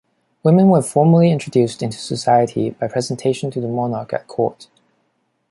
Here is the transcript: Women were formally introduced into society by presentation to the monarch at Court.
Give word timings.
Women 0.41 0.67
were 0.69 0.81
formally 0.81 1.29
introduced 1.29 1.83
into 1.83 1.99
society 1.99 2.71
by 2.71 2.87
presentation 2.87 3.51
to 3.51 3.61
the 3.61 3.67
monarch 3.67 4.13
at 4.13 4.25
Court. 4.25 4.67